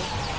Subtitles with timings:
[0.00, 0.29] Okay.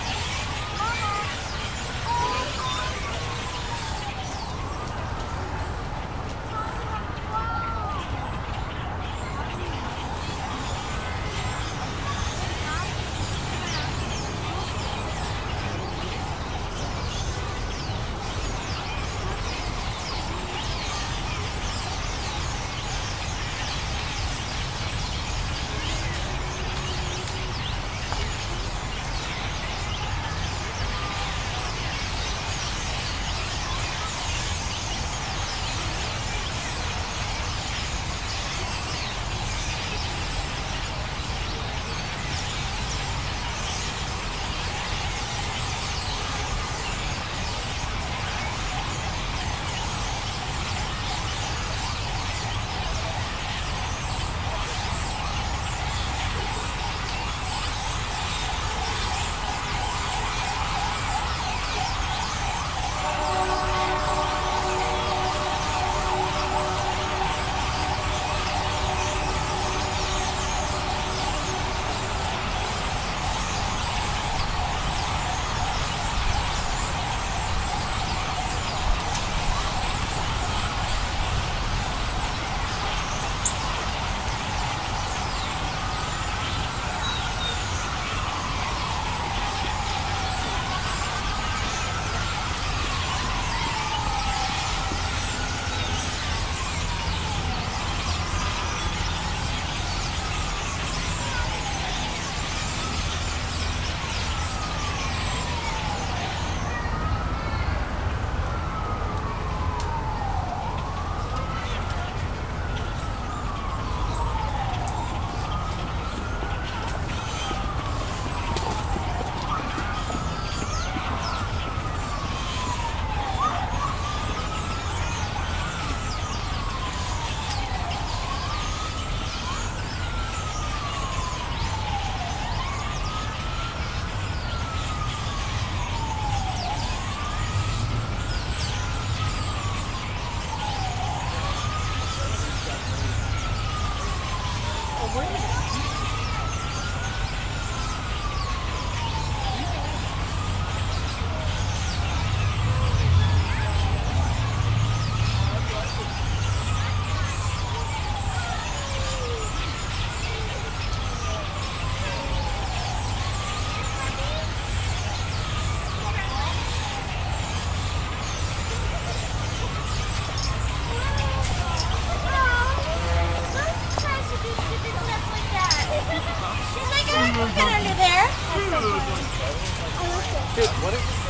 [180.53, 181.20] Hey, what is